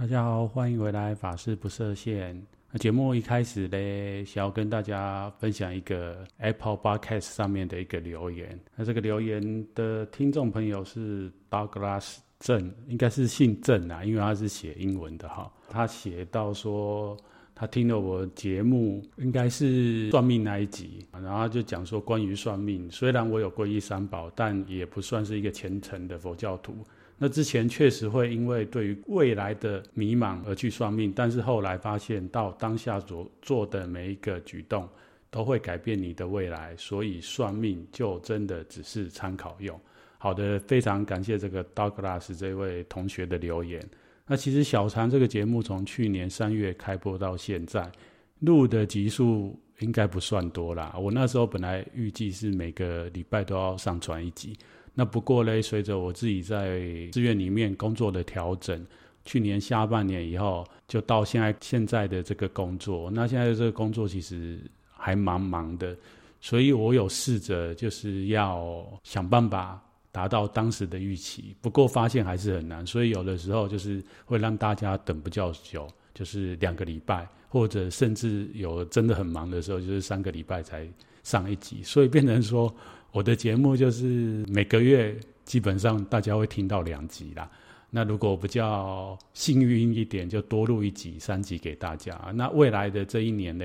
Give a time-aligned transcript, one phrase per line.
[0.00, 2.34] 大家好，欢迎回来，法师不设限。
[2.72, 8.58] 那节目一开始呢，想要跟大家分享一个 Apple Podcast 上面的一个留言。
[8.74, 15.52] 那这个留言的听众朋友是 Douglas 郑，应该是姓郑啊，因为他是写英文的哈。
[15.68, 17.14] 他写到说，
[17.54, 26.74] 他听了我节目，应该是算命那一集，然后就讲说关于算命，虽然我有皈依三宝，但也不算是一个虔诚的佛教徒。
[27.22, 34.88] 那之前确实会因为对于未来的迷茫而去算命，但是后来发现到当下所做的每一个举动
[35.30, 39.78] 都会改变你的未来，所以算命就真的只是参考用。
[40.16, 43.86] 好的，非常感谢这个 Douglas 这位同学的留言。
[44.26, 47.92] 那其实小禅这个节目从去年三月开播到现在，
[48.38, 50.96] 录的集数应该不算多啦。
[50.98, 54.56] 我那时候本来预计是每个礼拜都要上传一集。
[54.94, 56.80] 那不过呢，随着我自己在
[57.12, 58.84] 志愿里面工作的调整，
[59.24, 63.10] 去年下半年以后，就到现在现在的这个工作。
[63.10, 64.58] 那现在的这个工作其实
[64.90, 65.96] 还蛮忙的，
[66.40, 69.80] 所以我有试着就是要想办法
[70.10, 71.54] 达到当时的预期。
[71.60, 80.86] 不过发现还是很难，所以有的时候就是会让大家等不较久，就是两个礼拜，或者甚至有真的很忙的时候，就是三个礼拜才
[81.22, 82.74] 上一集，所以变成说。
[83.12, 87.50] 我的节目就是每个月基本上大家会听到两集啦。
[87.90, 92.16] 那如果比较幸运一点，就多录一集、三集给大家。
[92.34, 93.64] 那未来的这一年呢，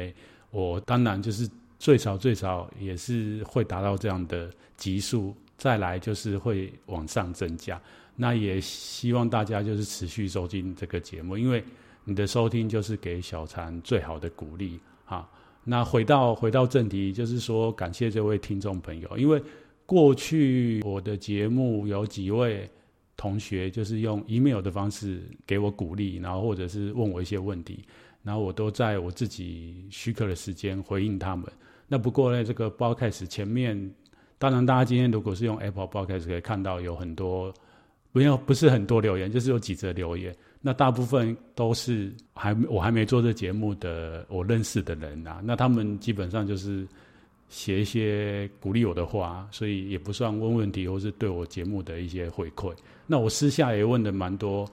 [0.50, 7.80] 我当然就是最少最少也是会达到这样的集数，再来就是会往上增加。
[8.16, 11.64] 那也希望大家就是持续收听这个节目，因为
[12.04, 15.30] 你的收听就是给小禅最好的鼓励啊。
[15.66, 19.42] 那回到回到正题，就是说感谢这位听众朋友，因为
[19.86, 22.70] 过去我的节目有几位
[23.18, 27.84] 同学就是用 email 的方式给我鼓励，然后或者是问我一些问题，
[28.24, 31.46] 然后我都在我自己许可的时间回应他们。
[31.88, 33.92] 那不过呢，这个 Podcast 前面，
[34.38, 37.54] 当然大家今天如果是用 Apple Podcast 可以看到有很多，
[38.20, 40.34] 没有不是很多留言，就是有几则留言。
[40.62, 46.88] 那大部分都是还我还没做这节目的我认识的人啊，那他们基本上就是
[47.50, 52.74] 写一些鼓励我的话，所以也不算问问题或是对我节目的一些回馈。
[53.06, 54.66] 那我私下也问的蛮多，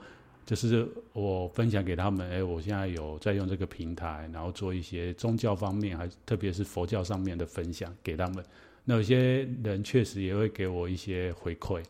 [0.47, 8.45] 就是我分享给他们，哎，我现在有在用这个平台，然后做一些宗教方面，还特别是佛教上面的分享给他们。
[8.85, 11.83] 那有些人确实也会给我一些回馈，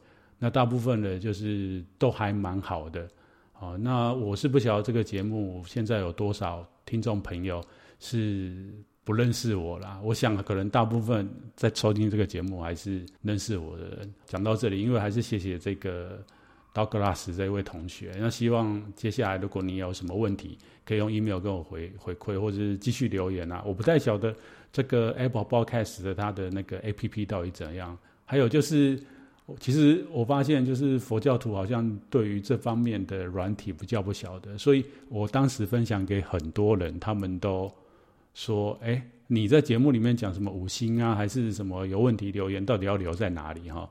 [0.45, 3.07] 那大部分的就是都还蛮好的。
[3.61, 7.63] 哦，那我是不晓得这个节目现在有多少听众朋友
[8.01, 10.01] 是不认识我啦。
[10.03, 14.13] 我想可能大部分在收听这个节目还是认识我的人。
[14.27, 16.21] 讲到这里，因为还是谢谢这个
[16.75, 18.11] Douglas 这位同学。
[18.19, 23.63] 那希望接下来如果你有什么问题，可以用 email 跟我回回馈，或者是继续留言啊。
[23.65, 24.35] 我不太晓得
[24.73, 27.97] 这个 Apple Podcast 的它的那个 APP 到底怎样。
[28.25, 29.01] 还有就是。
[29.59, 37.73] 其实我发现，就是佛教徒好像对于这方面的软体比较不晓得，所以我当时分享给很多人，他们都
[38.35, 43.89] 说：“哎，你在节目里面讲什么五星啊，还是什么有问题留言，到底要留在哪里？”哈，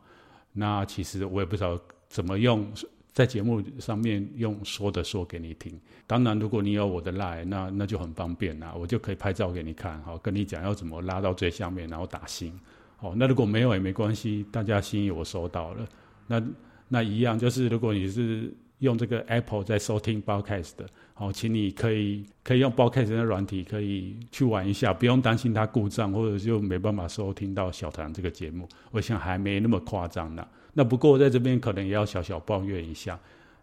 [0.54, 2.66] 那其实我也不知道怎么用
[3.14, 5.80] 在节目上面用说的说给你听。
[6.08, 12.58] 当然，如果你有我的 lie 那那就很方便啦，我就可以拍照给你看，哈，跟你讲要怎么拉到最下面，然后打星。
[13.02, 15.86] 哦，那如果没有也没关系，大家心意我收到了。
[16.28, 16.42] 那
[16.88, 28.68] 那一样就是，如果你是用这个 Apple 在收听 Podcast 的，好，请你可以可以用 Podcast 的软体，可以去玩一下，不用担心它故障或者就没办法收听到小唐这个节目。
[28.92, 30.48] 我想还没那么夸张呢。
[30.74, 33.20] 那不过在这边可能也要小小抱怨一下。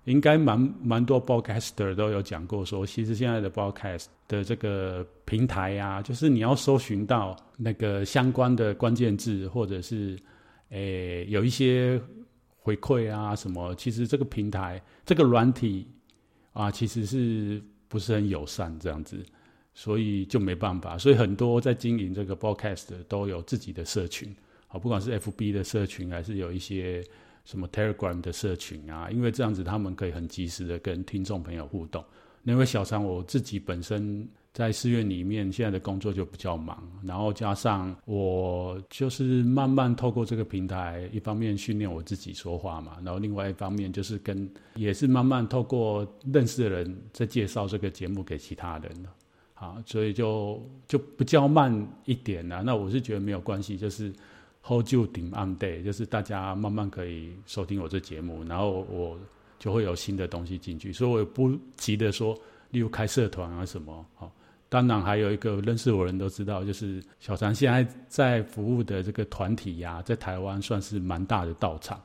[0.08, 10.18] 应该蛮蛮多 podcaster 都有讲过说，其实现在的 podcast 的这个平台呀、啊，就是你要搜寻到那个相关的关键字，或者是
[10.70, 12.00] 诶、欸、有一些
[12.56, 15.86] 回馈啊什么，其实这个平台这个软体
[16.54, 19.22] 啊，其实是不是很友善这样子，
[19.74, 20.96] 所以就没办法。
[20.96, 24.34] 所以很多在经营这个 podcast 的都有自己的社群，
[24.68, 27.04] 好，不管是 FB 的社群，还是有一些。
[27.48, 29.10] 什么 Telegram 的社群啊？
[29.10, 32.04] 因为这样子他们可以很及时的跟听众朋友互动。
[32.44, 49.08] 因为小禅我自己本身在寺院里面现在的工作就比较忙，然后加上我就是慢慢透过这个平台，一方面训练我自己说话嘛，然后另外一方面就是跟也是慢慢透过认识的人在介绍这个节目给其他人了。
[49.54, 51.74] 好，所以就就比较慢
[52.04, 52.60] 一点啦。
[52.60, 54.12] 那我是觉得没有关系，就是。
[54.62, 59.18] Hold you 顶 on day，就是大家慢慢可以收听我这节目，然后我
[59.58, 62.38] 就会有新的东西进去，所以我也不急着说，
[62.70, 64.30] 例如开社团啊什么，好。
[64.70, 71.98] 当然，还有一个认识我人都知道，就是小禅现在在服务的这个团体呀、在台湾算是蛮大的道场。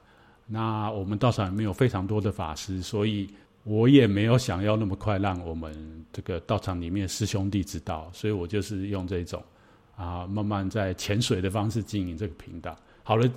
[0.47, 3.29] 那我们道场里面有非常多的法师，所以
[3.65, 5.73] 我也没有想要那么快让我们
[6.13, 9.43] 这个道场里面师兄弟知道，所以我就是用这种
[9.95, 12.75] 啊，慢慢在潜水的方式经营这个频道。
[13.03, 13.29] 好了，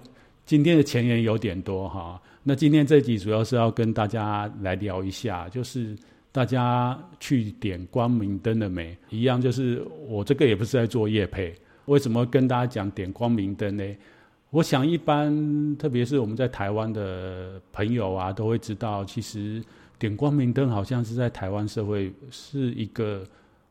[0.45, 5.97] 今天的前言有点多哈，那今天这集主要是要跟大家来聊一下，就是。
[6.33, 8.95] 大家去点光明灯了没？
[9.09, 11.55] 一样，就是我这个也不是在做业配。
[11.87, 13.97] 为什么跟大家讲点光明灯呢？
[14.51, 19.65] 我想一般，特别是我们在台湾的朋友啊，都会知道，其实
[19.99, 23.27] 点光明灯好像是在台湾社会是一个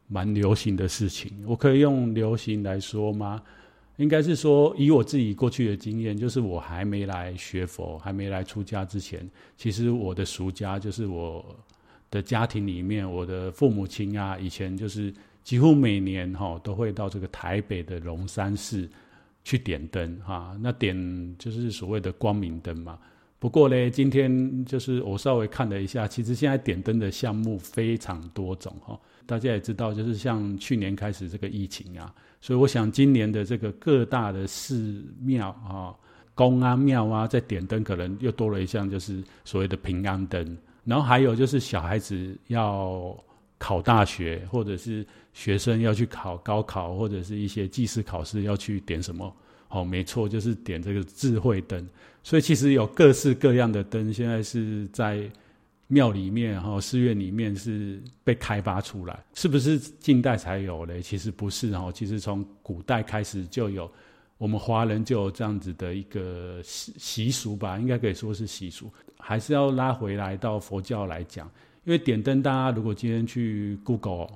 [0.07, 1.31] 蛮流行的事情。
[1.45, 3.41] 我可以用流行来说吗？
[3.97, 11.43] 应该是说，以我自己过去的经验，就是我还没来学佛，还没来出家之前，其实我的俗家就是我。
[12.11, 15.13] 的家庭里面，我的父母亲啊，以前就是
[15.43, 18.87] 几乎每年哈都会到这个台北的龙山寺
[19.43, 20.55] 去点灯哈。
[20.61, 20.95] 那点
[21.37, 22.97] 就是所谓的光明灯嘛。
[23.45, 28.99] 不过呢，今天就是我稍微看了一下，其实现在点灯的项目非常多种哈。
[29.27, 32.11] 大家也知道，就是像去年开始这个疫情啊，
[32.41, 35.93] 所以我想今年的这个各大的寺庙啊、
[36.33, 40.57] 宫啊、庙啊，在点灯可能又多了一项，就是所谓的平安灯。
[40.83, 43.15] 然后还有就是小孩子要
[43.59, 49.31] 考大学，或者是学生要去考高考，或者是一些技师考试要去点什么？
[49.69, 51.87] 哦，没错，就是点这个智慧灯。
[52.23, 55.29] 所以其实有各式各样的灯，现在是在
[55.87, 59.23] 庙里面，然后寺院里面是被开发出来。
[59.33, 61.01] 是不是近代才有嘞？
[61.01, 63.89] 其实不是哦，其实从古代开始就有。
[64.37, 68.91] 我们华人就有这样子的一个习习俗吧，应该可以说是习俗。
[69.17, 71.49] 还是要拉回来到佛教来讲，
[71.85, 74.27] 因为点灯，大家如果今天去 Google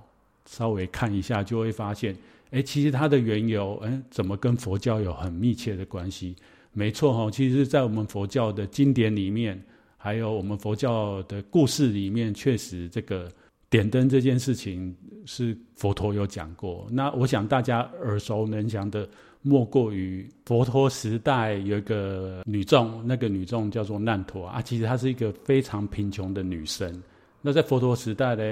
[0.46, 2.16] 稍微看一下，就会发现，
[2.52, 6.36] 哎，其实它的缘由，哎，怎么跟佛教有很密切的关系？
[6.74, 9.62] 没错哈，其实，在我们佛教的经典里面，
[9.98, 13.32] 还有我们佛教的故事里面，确实这个
[13.70, 16.88] 点灯这件事情是佛陀有讲过。
[16.92, 19.08] 那我想大家耳熟能详的。
[19.42, 27.02] 莫过于佛陀时代有一个女众，那个女众叫做难陀啊，其实她是一个非常贫穷的女生。
[27.42, 28.44] 那在佛陀时代呢，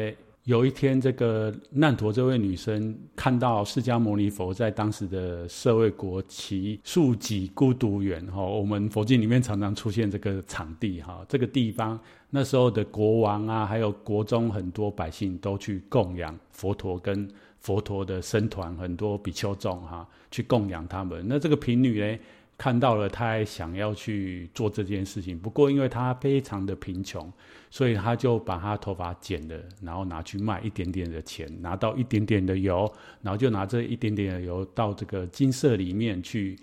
[0.48, 12.00] 有一天这个难陀这位女生看到释迦牟尼佛在当时的社会国只树给孤独园哈，我们佛经里面常常出现这个场地哈，这个地方
[12.30, 17.30] 那时候的国王啊，还有国中很多百姓都去供养佛陀跟。
[17.60, 21.26] 佛陀的僧团很多比丘众哈，去供养他们。
[21.28, 22.18] 那这个贫女呢，
[22.58, 25.38] 看到了，他还想要去做这件事情。
[25.38, 27.32] 不过因为他非常的贫穷，
[27.70, 36.58] 所以他就把他头发剪了，然后拿去卖一点点的钱，拿到一点点的油，然后就拿这一点点的油到这个金色里面去，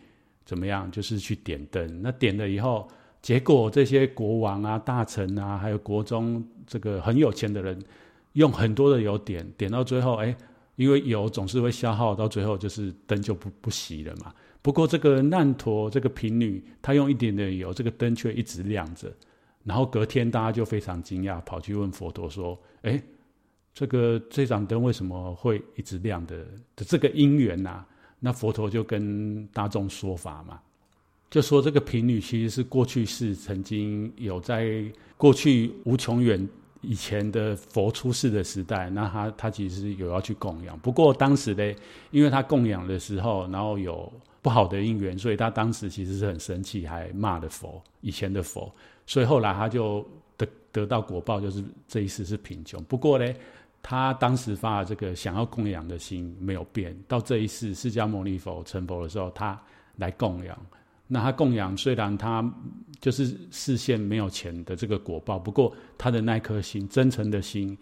[0.44, 0.90] 怎么样？
[0.90, 2.02] 就是去点灯。
[2.02, 2.88] 那点了以后，
[3.22, 7.78] 结果这些国王啊、大臣啊，还有国中这个很有钱的人，
[8.32, 10.36] 用很多的油点，点到最后，哎。
[10.76, 14.34] 因为油总是会消耗，到最后就是灯就不不熄了嘛。
[14.64, 19.12] 不过这个难陀这个贫女，她用一点点油，这个灯却一直亮着。
[19.62, 22.98] 然后隔天大家就非常惊讶，跑去问佛陀说：“哎，
[23.74, 26.46] 这个这盏灯为什么会一直亮的？
[26.76, 30.58] 的这个因缘呐、啊？”那佛陀就跟大众说法嘛，
[31.28, 34.82] 就说这个贫女其实是过去世曾经有在
[35.18, 36.48] 过去无穷远。
[36.88, 41.74] 以前的佛出世的时代，那他他其实有要去供养，不过当时呢，
[42.10, 48.72] 因为他供养的时候，然后有不好的因缘，所以他当时其实是很生气，还骂了佛，以前的佛，
[49.06, 52.82] 所以后来他就得得到果报，就是这一世是贫穷。
[52.84, 53.34] 不过呢，
[53.82, 59.60] 他当时发的这个想要供养的心没有变，到这一世释迦牟尼佛成佛的时候，他
[59.96, 60.58] 来供养。
[61.06, 62.42] 那他供养，虽然他
[62.98, 67.76] 就是视线没有钱的这个果报，不过他的那颗心，真诚的心，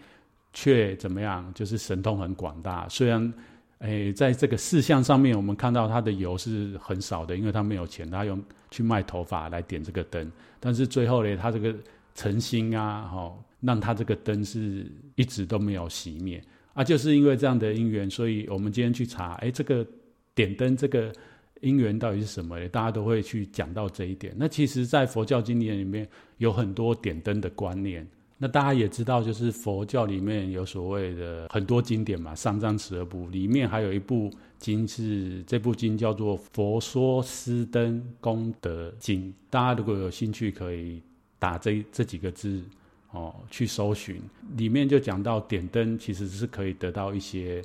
[0.53, 1.49] 却怎么样？
[1.55, 2.89] 就是神通很广大。
[2.89, 3.33] 虽然，
[3.79, 10.31] 诶，在这个事项上面，我们看到他的油是很少的，因为他没有钱，他用去卖头发来点这个灯。
[10.59, 11.73] 但是最后呢，他这个
[12.17, 16.43] 诚心啊，哈，让他这个灯是一直都没有熄灭
[16.75, 19.87] 啊，就是因为这样的因缘，所以我们今天去查，诶，这个
[20.35, 21.13] 点灯这个。
[21.63, 22.69] 因缘到底是什么呢？
[22.69, 24.35] 大家都会去讲到这一点。
[24.37, 28.07] 那其实，在佛教经典里面有很多点灯的观念。
[28.37, 34.29] 那大家也知道，就是佛教里面有所谓的很多经典嘛，三藏十二部里面还有一部
[34.59, 39.31] 经是这部经叫做《佛说施灯功德经》。
[39.49, 41.01] 大家如果有兴趣，可以
[41.39, 42.61] 打这这几个字
[43.13, 44.21] 哦去搜寻，
[44.57, 47.63] 里面就讲到点灯其实是可以得到一些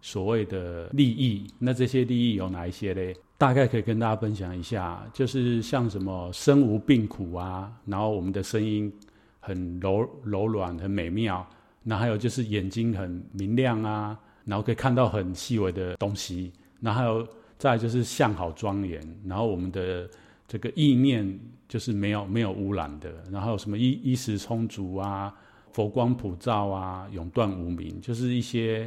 [0.00, 1.44] 所谓的利益。
[1.58, 3.16] 那这些利益有哪一些嘞？
[3.40, 8.92] 大概可以跟大家分享一下，就是像什么身无病苦啊，然后我们的声音
[9.40, 11.48] 很柔柔软、很美妙。
[11.82, 16.52] 那还有就是眼睛很明亮啊，然后可以看到很细微的东西。
[16.80, 20.06] 那还有再就是相好庄严，然后我们的
[20.46, 23.10] 这个意念就是没有没有污染的。
[23.32, 25.34] 然后有什么衣衣食充足啊，
[25.72, 28.86] 佛光普照啊，永断无明，就是一些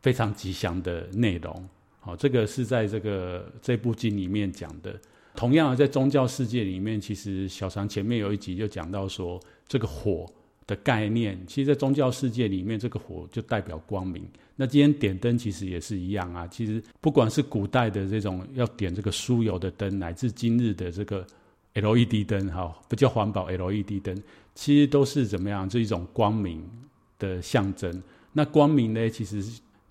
[0.00, 1.68] 非常吉祥的内容。
[2.04, 5.00] 好，这个是在这个这部经里面讲的。
[5.36, 10.26] 同样，在宗教世界里面，其实小常前面有一集就讲到说，这个火
[10.66, 14.26] 的概念，其实，在宗教世界里面，这个火就代表光明。
[14.56, 16.46] 那今天点灯其实也是一样啊。
[16.48, 21.24] 其实不管是古代的这种要点这个酥油的灯，乃至今日的这个
[21.74, 24.20] LED 灯，哈，不叫环保 LED 灯，
[24.54, 25.68] 其实都是怎么样？
[25.68, 26.62] 这一种光明
[27.18, 28.02] 的象征。
[28.32, 29.42] 那光明呢，其实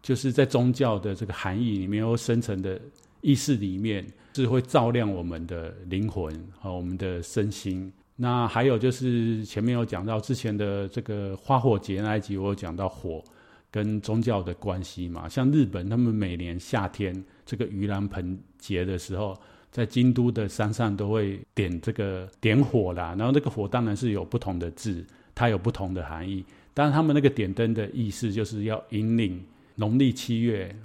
[0.02, 2.80] 就是在宗教的这个含义里面，或深层的
[3.22, 7.92] 意识里面，是会照亮我们的灵魂和我们的身心。
[8.16, 13.24] 那还有就是前面有讲到之前的这个花火节那一集，我有讲到火
[13.72, 15.28] 跟宗教的关系嘛。
[15.28, 19.36] 像日本，他们每年夏天这个盂兰盆节的时候，
[19.72, 23.16] 在京都的山上都会点这个点火啦。
[23.18, 25.04] 然后那个火当然是有不同的字，
[25.34, 26.46] 它有不同的含义。
[26.74, 29.44] 当然他们那个点灯的意思，就是要引领
[29.76, 30.76] 农历七月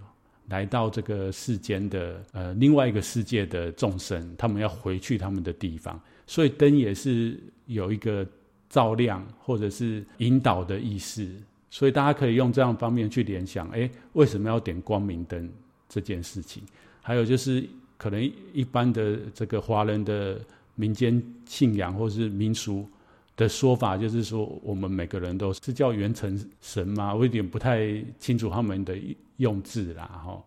[0.49, 6.00] 来到这个世间的呃另外一个世界的众生，他们要回去他们的地方。
[6.26, 8.26] 所以灯也是有一个
[8.69, 11.28] 照亮或者是引导的意思，
[11.71, 15.49] 所以大家可以用这样方面去联想，哎，为什么要点光明灯
[15.88, 16.62] 这件事情？
[17.00, 17.64] 还有就是
[17.97, 20.40] 可能一般的这个华人的
[20.75, 22.88] 民间信仰或是民俗
[23.37, 28.97] 的说法，就是说我们每个人都是叫元辰神嘛，我有点不太清楚他们的
[29.37, 30.43] 用字啦，哈，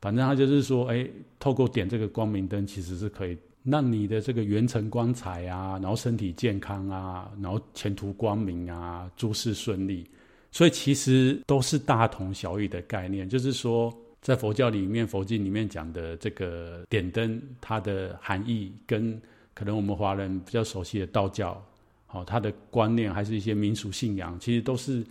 [0.00, 1.08] 反正他就是说，哎，
[1.40, 3.36] 透过点这个光明灯，其实是可以。
[3.64, 10.06] 让你的这个元辰光彩啊，然后身体健康啊，然后前途光明啊，诸事顺利，
[10.52, 13.26] 所以其实都是大同小异的概念。
[13.26, 19.18] 就是说，在佛教里面，佛经里面讲的这个点灯，它的含义跟
[19.54, 21.58] 可能我们华人比较熟悉的道教，
[22.14, 25.04] 哦，他的观念还是一些民俗信仰，其实都是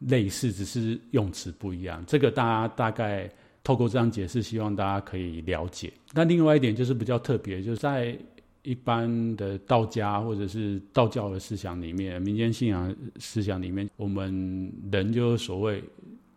[0.00, 2.04] 类似，只是用词不一样。
[2.06, 3.30] 这个大家大概。
[3.64, 5.92] 透过这样解释，希望大家可以了解。
[6.14, 8.16] 那另外一点就是比较特别，就是在
[8.62, 15.84] 一般的道家或者是道教的思想里面，民间信仰思想里面，我们人就所谓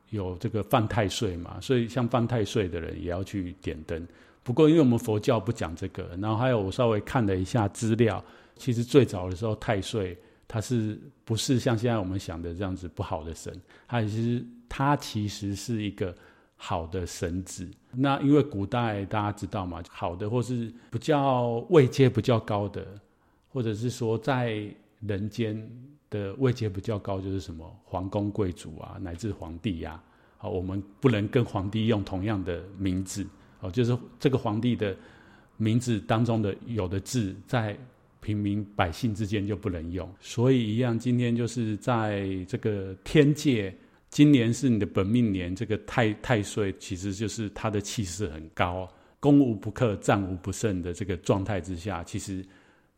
[0.09, 4.05] 有这个犯太岁嘛，所以像犯太岁的人也要去点灯。
[4.43, 8.21] 不过因为我们佛教不讲这个，然后还有我稍微看了一下资料，
[8.55, 10.17] 其实最早的时候太岁
[10.47, 13.53] 他是不是像现在我们想的这样子不好的神？
[13.87, 16.15] 他其实他其实是一个。
[16.63, 22.85] 好的神子，那因为古代大家知道嘛，好的或是比较位阶比较高的，
[23.51, 24.63] 或者是说在
[24.99, 25.67] 人间
[26.07, 30.03] 的位阶比较高，就是什么皇宫贵族啊，乃至皇帝呀，啊，
[30.37, 33.25] 好，我们不能跟皇帝用同样的名字，
[33.61, 34.95] 哦，就是这个皇帝的
[35.57, 37.75] 名字当中的有的字，在
[38.21, 43.75] 平民百姓之间就不能用，所以一样，今天就是在这个天界。
[44.09, 48.85] 今年是你的本命年，这个太太岁其实就是他的气势很高，
[49.21, 52.45] 攻无不克，战无不胜的这个状态之下，其实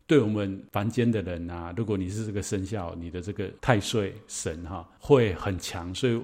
[0.08, 5.94] 对我们凡间的人啊，如果你是这个生肖，你的这个太岁神哈会很强。
[5.94, 6.20] 所以，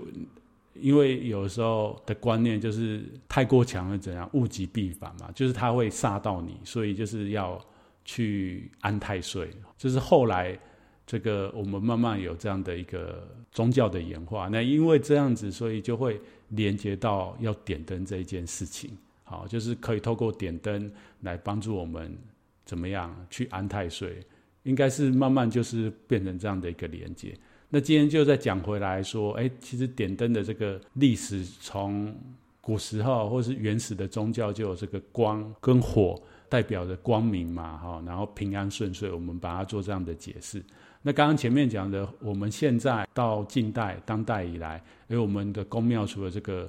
[0.75, 7.65] 因为有时候的观念就是太过强了怎样，物极必反嘛，就是他会煞到你，所以就是要
[8.11, 9.51] 去安太岁。
[9.77, 10.59] 就是后来。
[11.07, 18.97] 这个我们慢慢有这样的一个宗教的演化，那因为这样子，所以就会连接到要点灯这一件事情。
[19.25, 20.89] 好，就是可以透过点灯
[21.23, 22.17] 来帮助我们
[22.65, 24.25] 怎么样去安太岁，
[24.63, 27.37] 应该是慢慢就是变成这样的一个连接。
[27.69, 32.15] 那今天就再讲回来说，哎，其实点灯的这个历史，从
[32.61, 40.63] 古时候或是原始的宗教就有这个光跟火代表着光明嘛，哈，然后平安顺遂，我们把它做这样的解释。
[41.01, 46.69] 那刚刚前面讲的，我们现在到近代、当代以来，因为我们的宫庙除了这个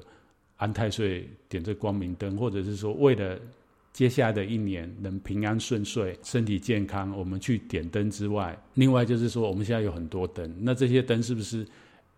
[0.55, 3.37] 安太岁点这光明灯，或者是说为了
[3.91, 11.67] 接下来的一年能平安顺遂、身体健康，我们去点灯之外，另外就是说我们现在有很多灯，那这些灯是不是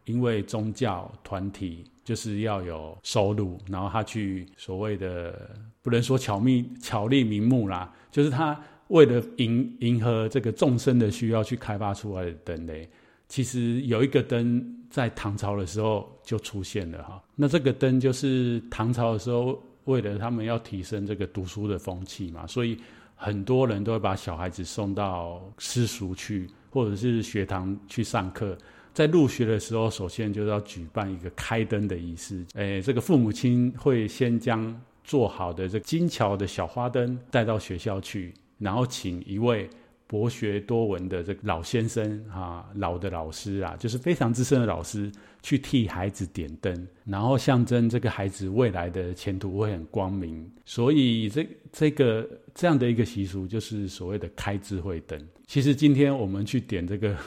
[0.06, 5.50] 因为宗教团体就是要有收入，然后他去所谓的
[5.82, 8.60] 不能说巧密巧立名目啦，就是他。
[8.90, 12.88] 为了迎迎合这个众生的需要去开发出来的灯嘞，
[13.28, 17.24] 其实有一个灯在唐朝的时候就出现了哈。
[17.34, 22.78] 那这个灯就是唐朝的时候，为了他们要提升这个读书的风气嘛，所以
[23.16, 28.56] 很多人都会把小孩子送到私塾去，或者是学堂去上课。
[28.94, 32.46] 在入学的时候，首先就是要举办一个开灯的仪式。
[32.54, 39.70] 诶，这个父母亲会先将做好的这精巧的小花灯带到学校去，然后请一位。
[40.06, 50.48] 博学多闻的这个老先生啊，老的老师啊，就是非常资深的老师，去替孩子点灯，然后象征这个孩子未来的前途会很光明。
[50.66, 55.20] 所以这这个这样的一个习俗，就是所谓的开智慧灯。
[55.48, 57.18] 其实今天我们去点这个，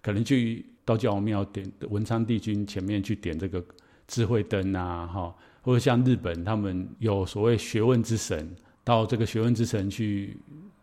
[0.00, 3.62] 可能去道教庙点文昌帝君前面去点这个
[4.08, 10.38] 智慧灯啊，哈，或者像日本他们有所谓学问之神，到这个学问之神去。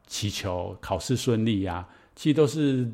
[0.05, 2.87] 祈求考试顺利呀、啊，其实都是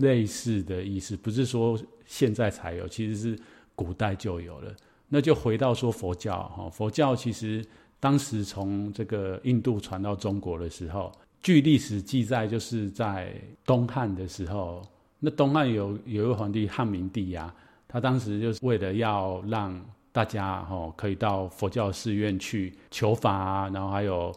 [0.00, 3.38] 类似的意思，不是说现在才有，其实是
[3.76, 4.74] 古代就有了。
[5.10, 7.64] 那就回到说佛教哈，佛教其实
[8.00, 14.82] 当时从这个印度传到中国的时候，据历史记载，就是在东汉的时候，
[15.20, 17.54] 那东汉有有一个皇帝汉明帝呀、
[17.86, 24.34] 他当时就是为了要让大家哈可以到佛教寺院去求法啊，然后还有。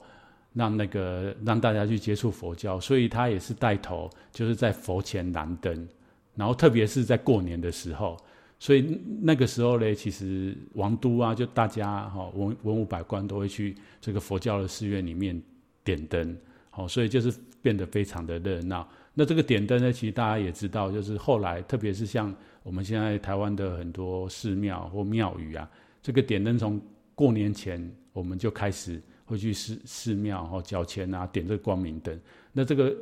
[0.56, 5.88] 让那个让大家去接触佛教，所以他也是带头，就是在佛前燃灯，
[6.36, 8.16] 然后特别是在过年的时候，
[8.60, 15.42] 所以那个时候呢，其实王都啊，就大家哈文文武百官都会去这个佛教的寺院里面
[15.84, 16.38] 点灯，
[16.70, 18.88] 好，所以就是变得非常的热闹。
[19.14, 25.70] 那这个点灯呢，其实大家也知道，就是后来特别是像我们现在台湾的很多寺庙或庙宇啊，
[26.02, 26.82] 这个点灯从
[27.16, 29.02] 过年前我们就开始。
[29.26, 32.20] 会去寺寺庙哈缴钱啊，点这个光明灯。
[32.52, 32.94] 那这个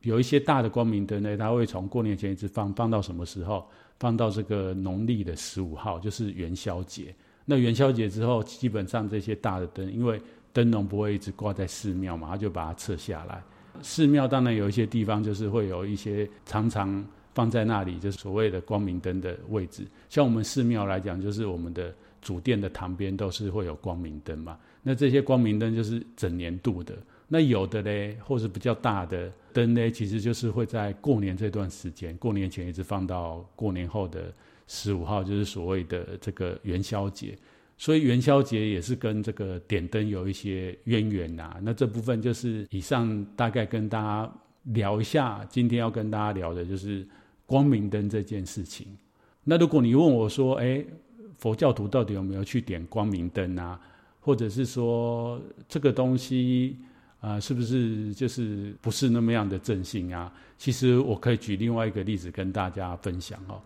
[0.00, 3.64] 有一些大的光明灯呢，它会从过年前一直放，放到什么时候？
[4.00, 7.14] 放到这个农历的十五号，就是元宵节。
[7.44, 10.20] 那元宵节之后，基本上这些大的灯，因为
[10.52, 13.40] 灯笼不会一直挂在寺庙嘛，它就把它撤下来。
[13.82, 19.86] 寺庙当然有一些地方就是会有一些常常放在那里，就是所谓的光明灯的位置。
[20.08, 24.58] 像我们寺庙来讲，就是我们的主殿的旁边都是会有光明灯嘛。
[24.82, 26.96] 那这些光明灯就是整年度的，
[27.28, 34.32] 那有的呢，或是比较大的灯呢，其实就是会在过年这段时间，过年前一直放到过年后的
[34.66, 37.36] 十五号，就是所谓的这个元宵节。
[37.80, 41.56] 所以元宵节也是跟这个点灯有一些渊源呐。
[41.62, 44.30] 那这部分就是以上大概跟大家
[44.64, 47.08] 聊一下，今天要跟大家聊的就是
[47.46, 48.86] 光明灯这件事情。
[49.42, 50.84] 那如果你问我说，哎，
[51.38, 53.80] 佛教徒到底有没有去点光明灯啊？
[54.20, 56.76] 或者是说这个东西
[57.20, 60.30] 啊、是不是就是不是那么样的正信啊？
[60.58, 63.58] 其实我可以举另外一个例子跟大家分享哦。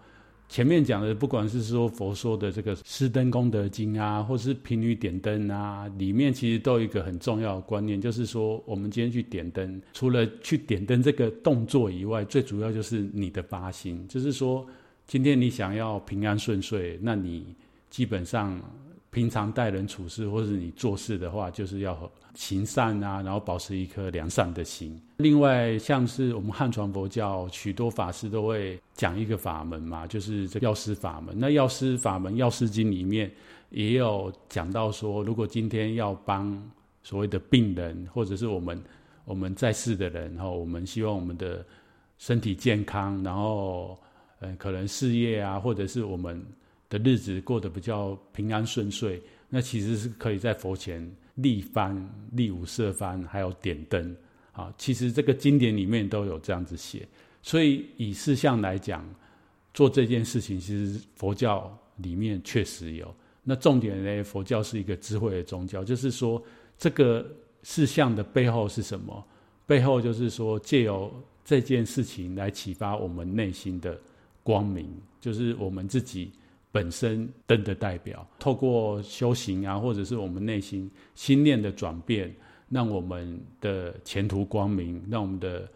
[0.54, 14.64] 前面讲的，不管是说佛说的这个《施灯功德经》啊，或是贫女点灯啊，里面其实都有一个很重要的观念，就是说我们今天去点灯，除了去点灯这个动作以外，最主要就是你的发心，就是说
[15.08, 17.52] 今天你想要平安顺遂，那你
[17.90, 18.62] 基本上。
[19.14, 21.96] 平常待人处事，或是你做事的话，就是要
[22.34, 25.00] 行善啊，然后保持一颗良善的心。
[25.18, 31.32] 另外，像是我们汉传佛教，许多法师都会讲一个法门嘛，就是这药师法门。
[31.38, 33.30] 那药师法门，《药师经》里面
[33.70, 36.60] 也有讲到说，如果今天要帮
[37.04, 38.82] 所谓的病人，或者是我们
[39.24, 41.64] 我们在世的人，哈我们希望我们的
[42.18, 43.96] 身体健康，然后
[44.40, 46.44] 嗯，可能事业啊，或者是我们。
[46.98, 51.04] 的日子过得比较平安顺遂，那其实是可以在佛前
[51.34, 54.16] 立幡、立五色幡，还有点灯
[54.52, 54.72] 啊。
[54.78, 57.06] 其实这个经典里面都有这样子写，
[57.42, 59.04] 所以以事项来讲，
[59.72, 63.12] 做这件事情，其实佛教里面确实有。
[63.42, 66.40] 那重点呢，佛教是一个智慧的宗教，就是说
[66.78, 67.26] 这个
[67.64, 69.24] 事项的背后是什么？
[69.66, 71.12] 背后就是说借由
[71.44, 73.98] 这件事情来启发我们内心的
[74.44, 74.88] 光明，
[75.20, 76.30] 就是我们自己。
[76.74, 82.34] 本身灯的代表，透过修行啊，或者是我们内心心念的转变，
[82.68, 85.70] 让我们的前途光明，让我们的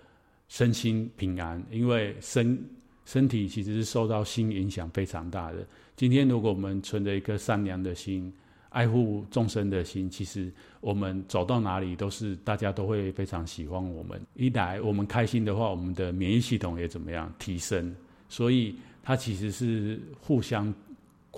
[0.48, 1.64] 身心平安。
[1.70, 2.58] 因为身
[3.04, 5.64] 身体其实是受到心影响非常大的。
[5.94, 8.32] 今天如果我们存着一颗善良的心，
[8.70, 14.20] 爱护众生的心，其实我们走到哪里都是大家都会非常喜欢我们。
[14.34, 17.94] 一来我们开心的话，我们的免疫系统也怎么样提升？
[18.28, 20.74] 所以它其实是互相。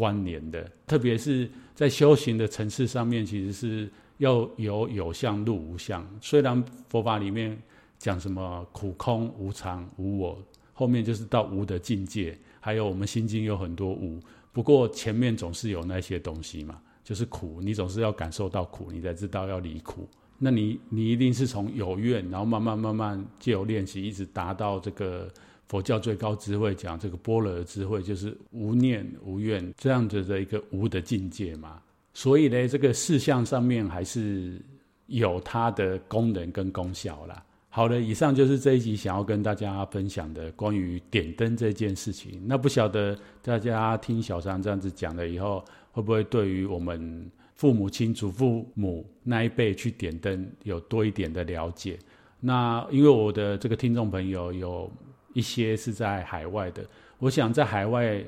[0.01, 6.03] 关联的，特别是在修行的层次上面，其实是要有有相入无相。
[6.23, 7.55] 虽然佛法里面
[7.99, 12.35] 讲什么苦空无常无我，后面就是到无的境界。
[12.61, 14.19] 还有我们心经有很多无，
[14.53, 20.09] 不过前面总是有那些东西嘛，就是苦，你总是要感受到苦，你才知道要离苦。
[20.39, 25.31] 那你你一定是从有愿，然后慢慢慢慢借由练习，一直达到这个
[25.71, 31.81] 佛教最高智慧讲这个般若智慧，就是无念无怨这样子的一个无的境界嘛。
[32.13, 34.61] 所以呢，这个事项上面还是
[35.07, 37.41] 有它的功能跟功效啦。
[37.69, 42.43] 好了，以上就是这一集想要跟大家分享的关于点灯这件事情。
[42.45, 51.97] 那不晓得大家听小三这样子讲了以后，会不会对于我们父母亲、祖父母那一辈去点灯有多一点的了解？
[52.41, 54.91] 那因为我的这个听众朋友有
[55.33, 56.85] 一些是在海外的，
[57.19, 58.25] 我想在海外，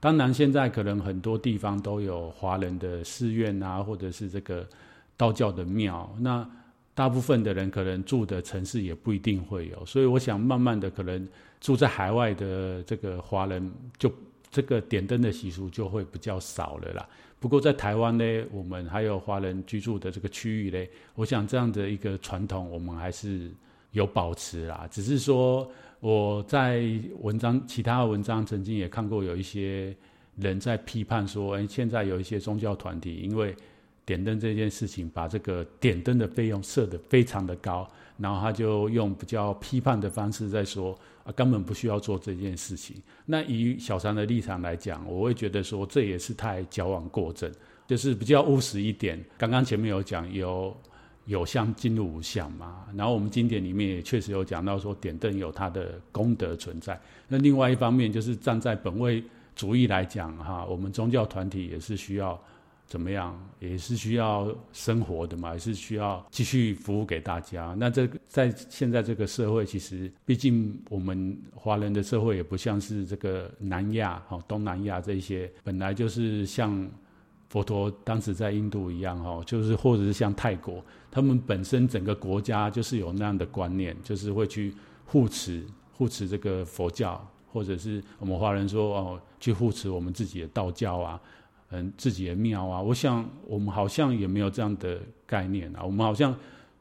[0.00, 4.66] 当然现在可能很多地方都有华人的寺院啊，或者是这个
[5.16, 6.48] 道教的庙，那。
[6.94, 11.26] 大部分的人可能住的城市也不一定会有，所以我想慢慢的可能
[11.58, 14.12] 住在海外的这个华人，就
[14.50, 17.08] 这个点灯的习俗就会比较少了啦。
[17.40, 23.50] 不过在台湾呢，我们还有华人居住的这个区域呢，我想这样的一个传统我们还是
[23.92, 24.86] 有保持啦。
[24.90, 25.66] 只是说
[26.02, 26.84] 我在
[27.20, 29.96] 文章其他的文章曾经也看过有一些
[30.36, 33.56] 人在批判说，哎，现在有一些宗教团体因为。
[34.04, 37.88] 点灯这件事情，把这个点灯的费用设得非常的高，
[38.18, 42.96] 然后他就用比较批判的方式在说啊，根本不需要做这件事情。
[43.24, 47.48] 那以小三的立场来讲，我会觉得说这也是太矫枉过正，
[47.86, 49.24] 就是比较务实一点。
[49.38, 50.76] 刚刚前面有讲有
[51.26, 57.00] 有相进入无相嘛，然后我们经典里面也确实有讲到说点灯有它的功德存在。
[57.28, 59.22] 那另外一方面就是站在本位
[59.54, 62.40] 主义来讲哈，我们宗教团体也是需要。
[62.84, 67.74] 怎么样也是需要生活的嘛，也是需要继续服务给大家。
[67.78, 76.86] 那这在现在这个社会，其实毕竟我们华人的社会也不像是这个南亚、哈东南亚这些，本来就是像
[77.52, 84.72] 佛陀当时在印度一样，哈，就是或者是像泰国，他们本身整个国家就是有那样的观念，就是会去
[85.04, 85.62] 护持
[85.92, 91.20] 护持这个佛教，或者是我们华人说哦，去护持我们自己的道教啊。
[91.68, 95.84] 嗯，自己的庙啊，我想我们好像也没有这样的概念啊。
[95.84, 96.34] 我们好像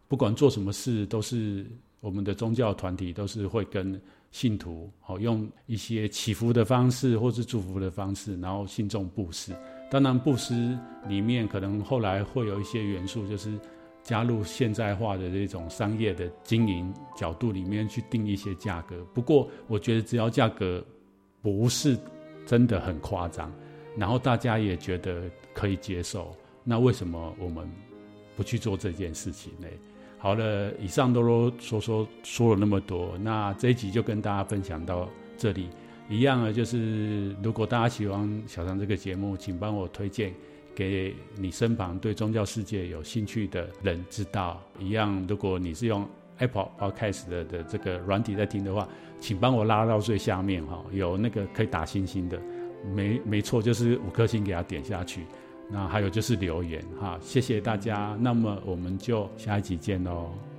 [0.08, 1.66] 不管做什么事，都是
[2.00, 9.54] 我们的宗教团体都是会跟信徒好用一些祈福的方式，或是祝福的方式，然后信众布施。
[9.92, 13.60] 当然，布施里面可能后来会有一些元素，就是
[14.02, 19.06] 加入现代化的这种商业的经营角度里面去定一些价格。
[19.14, 20.82] 不过，我觉得只要价格
[21.42, 22.00] 不是
[22.46, 23.52] 真的很夸张。
[23.98, 27.70] 然后大家也觉得可以接受，那为什么我们
[28.38, 29.68] 不去做这件事情呢？
[30.18, 35.68] 好了，以上都说说说说了那么多，那这一集就跟大家分享到这里。
[36.12, 40.34] 一样啊就是，如果大家喜欢小常这个节目，请帮我推荐
[40.76, 44.62] 给你身旁对宗教世界有兴趣的人知道。
[44.78, 46.06] 一样，如果你是用
[46.40, 48.86] Apple Podcast 的的这个软体在听的话，
[49.22, 52.38] 请帮我拉到最下面哈，有那个可以打星星的。
[52.94, 55.22] 没没错，就是五颗星给他点下去。
[55.70, 58.18] 那还有就是留言哈，谢谢大家。
[58.20, 60.51] 那么我们就下一集见喽。